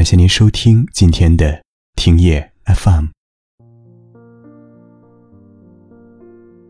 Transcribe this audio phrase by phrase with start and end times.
[0.00, 1.62] 感谢您收听今天的
[1.94, 3.08] 听夜 FM。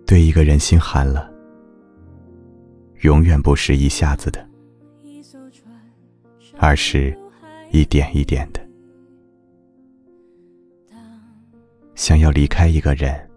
[0.04, 1.32] 对一个人心寒了，
[3.02, 4.44] 永远不是一下子的，
[6.58, 7.16] 而是
[7.70, 8.60] 一点一点的。
[11.94, 13.30] 想要离开一个人，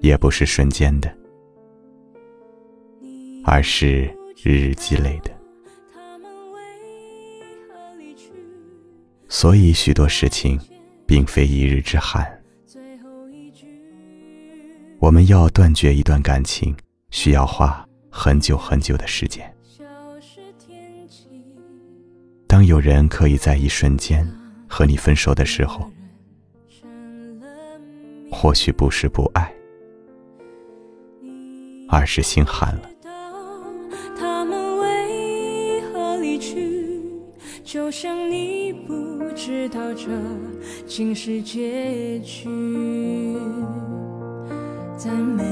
[0.00, 1.14] 也不是瞬间的，
[3.44, 4.04] 而是
[4.42, 5.30] 日日积累的。
[9.34, 10.60] 所以，许多事情
[11.06, 12.22] 并非一日之寒。
[14.98, 16.76] 我们要断绝一段感情，
[17.10, 19.42] 需要花很久很久的时间。
[22.46, 24.30] 当有人可以在一瞬间
[24.68, 25.90] 和你分手的时候，
[28.30, 29.50] 或许不是不爱，
[31.88, 32.91] 而是心寒了。
[37.72, 40.06] 就像你不知道这
[40.86, 42.44] 竟是结局，
[44.94, 45.42] 在每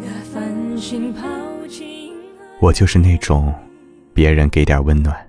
[0.00, 1.26] 个繁星抛
[1.68, 2.12] 弃。
[2.60, 3.50] 我就是那种，
[4.12, 5.26] 别人给点温暖，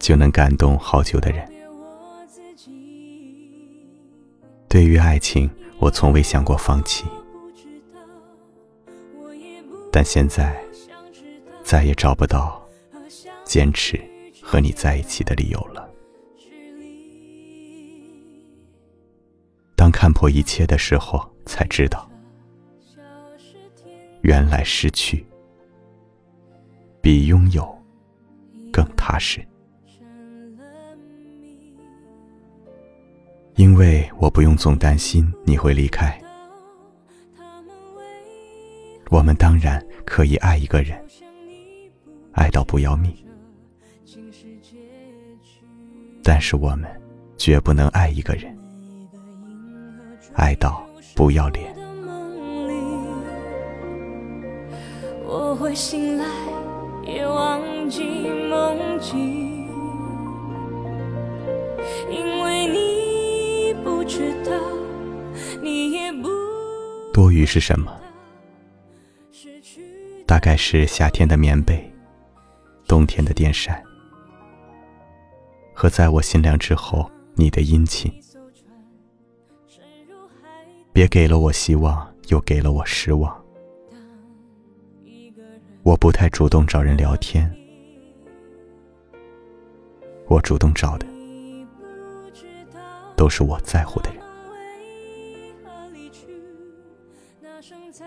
[0.00, 1.48] 就能感动好久的人。
[4.68, 7.04] 对于爱情，我从未想过放弃，
[9.92, 10.52] 但现在
[11.62, 12.60] 再也找不到
[13.44, 14.00] 坚持。
[14.52, 15.88] 和你在一起的理由了。
[19.74, 22.06] 当看破一切的时候，才知道，
[24.20, 25.24] 原来失去
[27.00, 27.66] 比拥有
[28.70, 29.42] 更踏实。
[33.54, 36.22] 因为我不用总担心你会离开，
[39.08, 41.02] 我们当然可以爱一个人，
[42.32, 43.16] 爱到不要命。
[46.22, 46.88] 但是我们
[47.36, 48.56] 绝不能爱一个人，
[50.34, 50.84] 爱到
[51.14, 51.74] 不要脸。
[55.26, 56.24] 我会醒来，
[57.04, 58.02] 也忘记
[58.48, 59.66] 梦境，
[62.10, 64.52] 因为你不知道，
[65.60, 66.28] 你也不。
[67.12, 67.92] 多余是什么？
[70.26, 71.92] 大概是夏天的棉被，
[72.86, 73.82] 冬天的电扇。
[75.74, 78.12] 和在我心凉之后，你的殷勤，
[80.92, 83.42] 别给了我希望，又给了我失望。
[85.82, 87.52] 我不太主动找人聊天，
[90.28, 91.06] 我主动找的
[93.16, 94.22] 都是我在乎的人。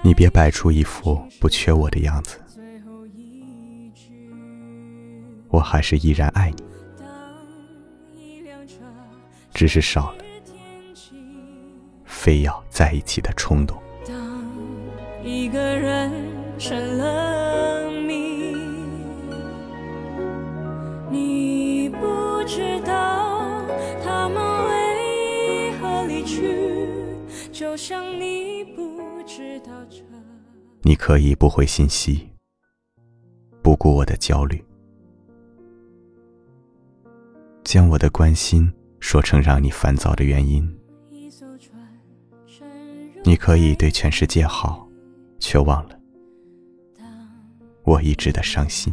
[0.01, 2.39] 你别摆出一副不缺我的样子，
[5.49, 6.63] 我还是依然爱你。
[9.55, 10.17] 只是少了
[12.03, 13.81] 非要在一起的冲动。
[14.05, 14.13] 当
[15.23, 16.11] 一个人
[16.59, 18.53] 成了谜，
[21.09, 23.65] 你不知道
[24.03, 26.89] 他们为何离去，
[27.53, 30.01] 就像你不知道这。
[30.81, 32.29] 你可以不回信息，
[33.63, 34.61] 不顾我的焦虑，
[37.63, 38.69] 将我的关心。
[39.05, 40.67] 说成让你烦躁的原因，
[43.23, 44.89] 你可以对全世界好，
[45.37, 45.95] 却忘了
[47.83, 48.91] 我一直的伤心。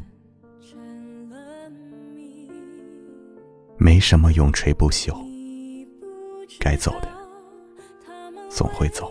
[3.79, 5.17] 没什么永垂不朽，
[6.61, 7.09] 该走的
[8.51, 9.11] 总会走。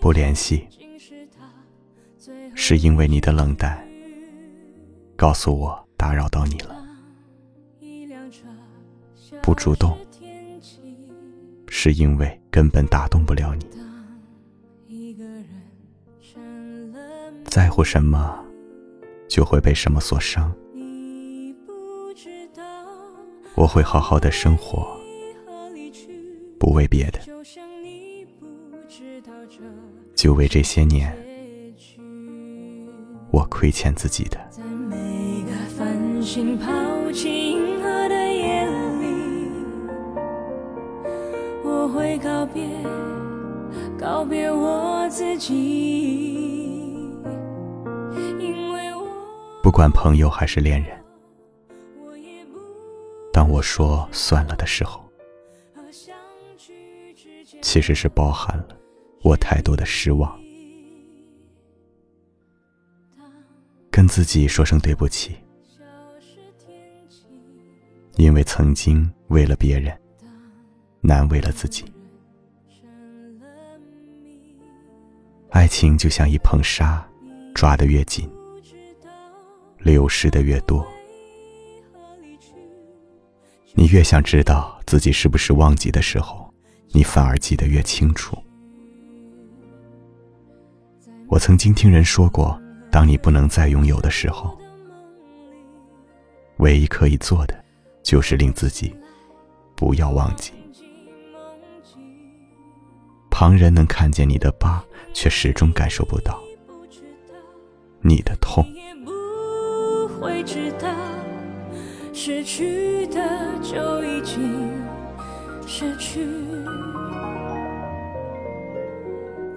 [0.00, 0.66] 不联系，
[2.54, 3.86] 是因为你的冷淡，
[5.16, 6.81] 告诉我打扰到你了。
[9.42, 9.96] 不主动，
[11.68, 13.66] 是因为根本打动不了你。
[17.44, 18.44] 在乎什么，
[19.28, 20.52] 就会被什么所伤。
[23.54, 24.98] 我会好好的生活，
[26.58, 27.20] 不为别的，
[30.14, 31.14] 就为这些年
[33.30, 34.40] 我亏欠自己的。
[41.88, 42.68] 会告别，
[43.98, 46.82] 告别我自己。
[48.38, 49.06] 因为我
[49.62, 50.98] 不管朋友还是恋人，
[53.32, 55.02] 当我说算了的时候，
[57.60, 58.68] 其实是包含了
[59.22, 60.38] 我太多的失望。
[63.90, 65.36] 跟自己说声对不起，
[68.16, 69.96] 因为曾经为了别人，
[71.02, 71.84] 难为了自己。
[75.50, 77.06] 爱情就像一捧沙，
[77.54, 78.26] 抓得越紧，
[79.78, 80.82] 流失的越多。
[83.74, 86.50] 你越想知道自己是不是忘记的时候，
[86.92, 88.34] 你反而记得越清楚。
[91.28, 92.58] 我曾经听人说过。
[92.90, 94.54] 当你不能再拥有的时候，
[96.58, 97.64] 唯一可以做的，
[98.02, 98.94] 就是令自己
[99.74, 100.52] 不要忘记。
[103.42, 106.40] 旁人能看见你的疤，却始终感受不到
[108.00, 108.64] 你的痛。
[112.12, 113.20] 失去的
[113.60, 114.70] 就已经
[115.66, 116.24] 失去。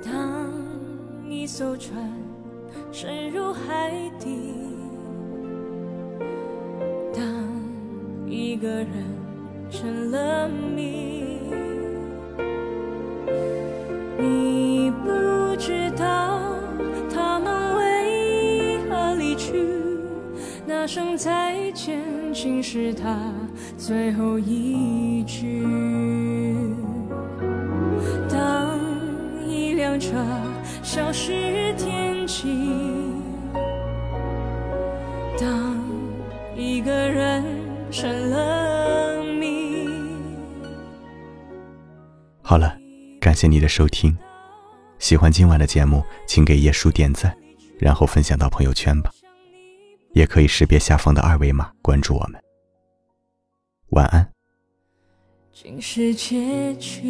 [0.04, 0.50] 当
[1.30, 2.12] 一艘船。
[2.92, 4.54] 沉入海底。
[7.14, 7.24] 当
[8.28, 8.88] 一个人
[9.70, 11.35] 成了谜，
[20.96, 22.00] 声再见，
[22.34, 23.20] 竟是他
[23.78, 25.62] 最后一句。
[28.30, 28.80] 当
[29.46, 30.14] 一辆车
[30.82, 32.48] 消失天际。
[35.38, 35.78] 当
[36.56, 37.44] 一个人
[37.92, 39.90] 成了谜。
[42.42, 42.74] 好了，
[43.20, 44.18] 感谢你的收听。
[45.00, 47.36] 喜欢今晚的节目，请给叶叔点赞，
[47.78, 49.12] 然后分享到朋友圈吧。
[50.16, 52.42] 也可以识别下方的二维码关注我们。
[53.90, 54.26] 晚安。
[55.52, 57.02] 竟是结局。